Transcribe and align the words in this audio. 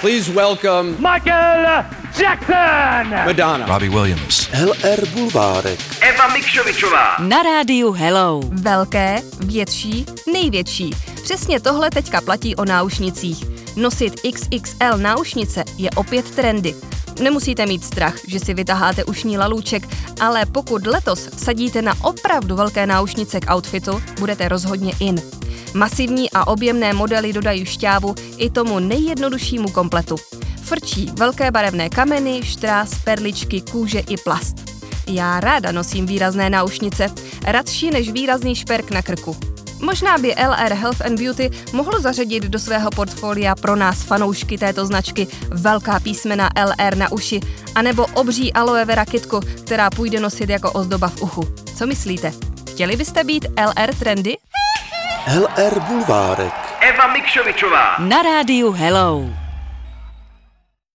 Please 0.00 0.32
welcome 0.32 0.96
Michael 0.98 1.84
Jackson! 2.20 3.10
Madonna. 3.26 3.66
Robbie 3.66 3.88
Williams. 3.88 4.48
LR 4.52 5.08
Bulvárek. 5.08 5.80
Eva 6.00 6.28
Mikšovičová. 6.28 7.16
Na 7.18 7.42
rádiu 7.42 7.92
Hello. 7.92 8.40
Velké, 8.52 9.22
větší, 9.40 10.06
největší. 10.32 10.90
Přesně 11.22 11.60
tohle 11.60 11.90
teďka 11.90 12.20
platí 12.20 12.56
o 12.56 12.64
náušnicích. 12.64 13.44
Nosit 13.76 14.20
XXL 14.32 14.96
náušnice 14.96 15.64
je 15.78 15.90
opět 15.90 16.30
trendy. 16.30 16.74
Nemusíte 17.22 17.66
mít 17.66 17.84
strach, 17.84 18.14
že 18.28 18.40
si 18.40 18.54
vytaháte 18.54 19.04
ušní 19.04 19.38
lalůček, 19.38 19.82
ale 20.20 20.46
pokud 20.46 20.86
letos 20.86 21.26
vsadíte 21.26 21.82
na 21.82 21.94
opravdu 22.02 22.56
velké 22.56 22.86
náušnice 22.86 23.40
k 23.40 23.54
outfitu, 23.54 24.02
budete 24.18 24.48
rozhodně 24.48 24.92
in. 25.00 25.22
Masivní 25.74 26.30
a 26.30 26.46
objemné 26.46 26.92
modely 26.92 27.32
dodají 27.32 27.66
šťávu 27.66 28.14
i 28.36 28.50
tomu 28.50 28.78
nejjednoduššímu 28.78 29.70
kompletu. 29.70 30.16
Frčí 30.62 31.10
velké 31.14 31.50
barevné 31.50 31.88
kameny, 31.88 32.40
štrás, 32.44 32.90
perličky, 33.04 33.60
kůže 33.60 33.98
i 33.98 34.16
plast. 34.16 34.56
Já 35.06 35.40
ráda 35.40 35.72
nosím 35.72 36.06
výrazné 36.06 36.50
náušnice, 36.50 37.06
radši 37.46 37.90
než 37.90 38.10
výrazný 38.10 38.54
šperk 38.54 38.90
na 38.90 39.02
krku. 39.02 39.36
Možná 39.80 40.18
by 40.18 40.34
LR 40.34 40.72
Health 40.72 41.00
and 41.06 41.20
Beauty 41.20 41.50
mohl 41.72 42.00
zařadit 42.00 42.44
do 42.44 42.58
svého 42.58 42.90
portfolia 42.90 43.54
pro 43.54 43.76
nás 43.76 44.02
fanoušky 44.02 44.58
této 44.58 44.86
značky 44.86 45.26
velká 45.48 46.00
písmena 46.00 46.50
LR 46.64 46.96
na 46.96 47.12
uši, 47.12 47.40
anebo 47.74 48.06
obří 48.14 48.52
aloe 48.52 48.84
vera 48.84 49.04
kitku, 49.04 49.40
která 49.40 49.90
půjde 49.90 50.20
nosit 50.20 50.50
jako 50.50 50.72
ozdoba 50.72 51.08
v 51.08 51.22
uchu. 51.22 51.48
Co 51.76 51.86
myslíte? 51.86 52.32
Chtěli 52.70 52.96
byste 52.96 53.24
být 53.24 53.46
LR 53.66 53.94
trendy? 53.94 54.36
LR 55.28 55.80
Bulvárek. 55.84 56.52
Eva 56.80 57.12
Mikšovičová. 57.12 58.00
Na 58.00 58.22
rádiu 58.24 58.72
Hello. 58.72 59.39